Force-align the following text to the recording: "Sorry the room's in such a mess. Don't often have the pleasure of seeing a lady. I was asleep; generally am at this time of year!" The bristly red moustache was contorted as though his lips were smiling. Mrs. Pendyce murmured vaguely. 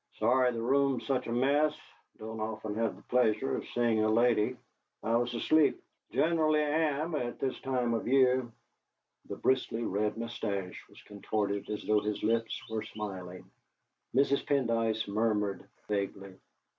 "Sorry 0.17 0.51
the 0.51 0.59
room's 0.63 1.03
in 1.03 1.05
such 1.05 1.27
a 1.27 1.31
mess. 1.31 1.77
Don't 2.17 2.39
often 2.39 2.73
have 2.73 2.95
the 2.95 3.03
pleasure 3.03 3.55
of 3.55 3.67
seeing 3.67 3.99
a 4.03 4.09
lady. 4.09 4.57
I 5.03 5.15
was 5.15 5.31
asleep; 5.35 5.79
generally 6.11 6.59
am 6.63 7.13
at 7.13 7.37
this 7.37 7.59
time 7.59 7.93
of 7.93 8.07
year!" 8.07 8.51
The 9.29 9.35
bristly 9.35 9.83
red 9.83 10.17
moustache 10.17 10.83
was 10.89 10.99
contorted 11.03 11.69
as 11.69 11.83
though 11.83 11.99
his 11.99 12.23
lips 12.23 12.59
were 12.67 12.81
smiling. 12.81 13.51
Mrs. 14.15 14.43
Pendyce 14.43 15.07
murmured 15.07 15.67
vaguely. 15.87 16.33